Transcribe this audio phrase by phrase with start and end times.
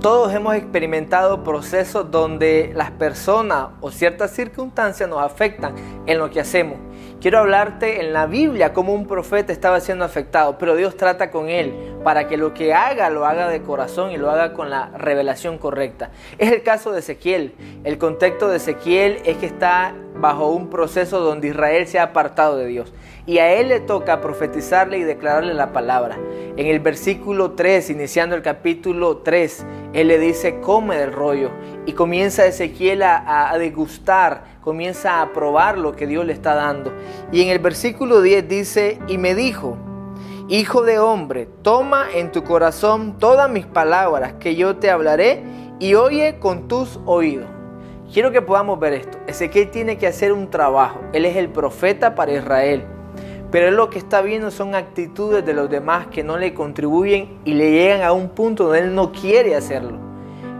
[0.00, 5.74] Todos hemos experimentado procesos donde las personas o ciertas circunstancias nos afectan
[6.06, 6.78] en lo que hacemos.
[7.20, 11.48] Quiero hablarte en la Biblia cómo un profeta estaba siendo afectado, pero Dios trata con
[11.48, 11.74] él
[12.04, 15.58] para que lo que haga lo haga de corazón y lo haga con la revelación
[15.58, 16.10] correcta.
[16.38, 17.56] Es el caso de Ezequiel.
[17.82, 22.56] El contexto de Ezequiel es que está bajo un proceso donde Israel se ha apartado
[22.56, 22.92] de Dios
[23.28, 26.18] y a él le toca profetizarle y declararle la palabra.
[26.56, 31.50] En el versículo 3, iniciando el capítulo 3, él le dice, come del rollo
[31.84, 36.90] y comienza Ezequiel a, a degustar, comienza a probar lo que Dios le está dando.
[37.30, 39.76] Y en el versículo 10 dice, y me dijo,
[40.48, 45.42] Hijo de hombre, toma en tu corazón todas mis palabras que yo te hablaré
[45.78, 47.46] y oye con tus oídos.
[48.10, 49.18] Quiero que podamos ver esto.
[49.26, 51.00] Ezequiel tiene que hacer un trabajo.
[51.12, 52.86] Él es el profeta para Israel.
[53.50, 57.54] Pero lo que está viendo son actitudes de los demás que no le contribuyen y
[57.54, 60.08] le llegan a un punto donde él no quiere hacerlo.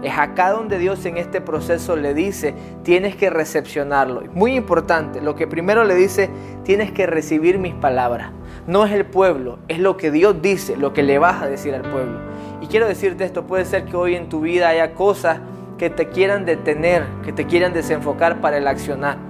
[0.02, 4.22] Es acá donde Dios en este proceso le dice, tienes que recepcionarlo.
[4.32, 6.30] Muy importante, lo que primero le dice,
[6.62, 8.30] tienes que recibir mis palabras.
[8.66, 11.74] No es el pueblo, es lo que Dios dice, lo que le vas a decir
[11.74, 12.20] al pueblo.
[12.62, 15.40] Y quiero decirte esto, puede ser que hoy en tu vida haya cosas
[15.78, 19.27] que te quieran detener, que te quieran desenfocar para el accionar.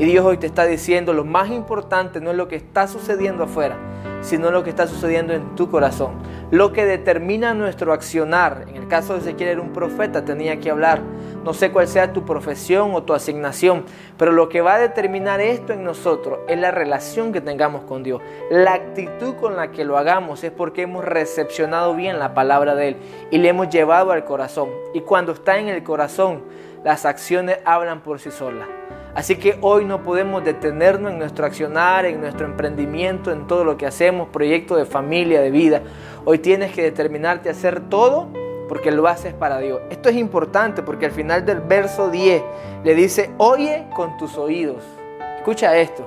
[0.00, 3.44] Y Dios hoy te está diciendo, lo más importante no es lo que está sucediendo
[3.44, 3.76] afuera,
[4.22, 6.14] sino lo que está sucediendo en tu corazón.
[6.50, 10.70] Lo que determina nuestro accionar, en el caso de Ezequiel era un profeta, tenía que
[10.70, 11.02] hablar.
[11.44, 13.84] No sé cuál sea tu profesión o tu asignación,
[14.16, 18.02] pero lo que va a determinar esto en nosotros es la relación que tengamos con
[18.02, 18.22] Dios.
[18.50, 22.88] La actitud con la que lo hagamos es porque hemos recepcionado bien la palabra de
[22.88, 22.96] Él
[23.30, 24.70] y le hemos llevado al corazón.
[24.94, 26.40] Y cuando está en el corazón,
[26.84, 28.66] las acciones hablan por sí solas.
[29.14, 33.76] Así que hoy no podemos detenernos en nuestro accionar, en nuestro emprendimiento, en todo lo
[33.76, 35.82] que hacemos, proyecto de familia, de vida.
[36.24, 38.28] Hoy tienes que determinarte a hacer todo
[38.68, 39.80] porque lo haces para Dios.
[39.90, 42.42] Esto es importante porque al final del verso 10
[42.84, 44.84] le dice, oye con tus oídos.
[45.38, 46.04] Escucha esto.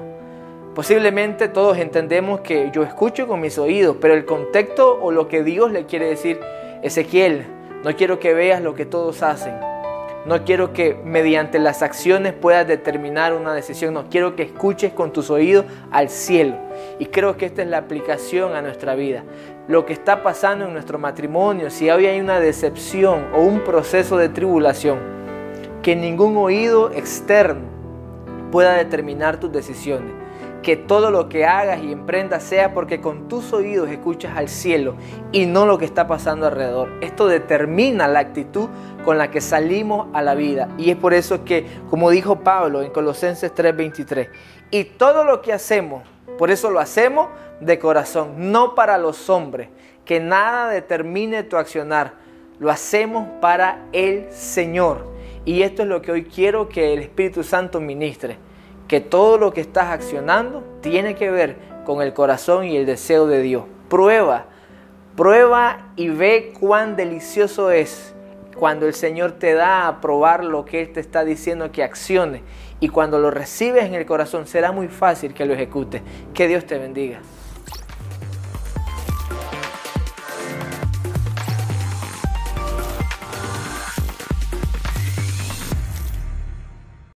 [0.73, 5.43] Posiblemente todos entendemos que yo escucho con mis oídos, pero el contexto o lo que
[5.43, 6.39] Dios le quiere decir,
[6.81, 7.45] Ezequiel,
[7.83, 9.72] no quiero que veas lo que todos hacen
[10.25, 13.93] no quiero que mediante las acciones puedas determinar una decisión.
[13.93, 16.55] No quiero que escuches con tus oídos al cielo.
[16.97, 19.23] Y creo que esta es la aplicación a nuestra vida.
[19.67, 24.17] Lo que está pasando en nuestro matrimonio, si hoy hay una decepción o un proceso
[24.17, 24.99] de tribulación,
[25.81, 27.65] que ningún oído externo
[28.49, 30.22] pueda determinar tus decisiones
[30.63, 34.95] que todo lo que hagas y emprendas sea porque con tus oídos escuchas al cielo
[35.31, 36.89] y no lo que está pasando alrededor.
[37.01, 38.69] Esto determina la actitud
[39.03, 40.69] con la que salimos a la vida.
[40.77, 44.29] Y es por eso que, como dijo Pablo en Colosenses 3:23,
[44.71, 46.03] y todo lo que hacemos,
[46.37, 47.27] por eso lo hacemos
[47.59, 49.69] de corazón, no para los hombres,
[50.05, 52.13] que nada determine tu accionar,
[52.59, 55.11] lo hacemos para el Señor.
[55.45, 58.37] Y esto es lo que hoy quiero que el Espíritu Santo ministre
[58.93, 63.25] que todo lo que estás accionando tiene que ver con el corazón y el deseo
[63.25, 63.63] de Dios.
[63.89, 64.45] Prueba,
[65.15, 68.13] prueba y ve cuán delicioso es
[68.55, 72.43] cuando el Señor te da a probar lo que Él te está diciendo que accione.
[72.79, 76.03] Y cuando lo recibes en el corazón será muy fácil que lo ejecutes.
[76.35, 77.17] Que Dios te bendiga.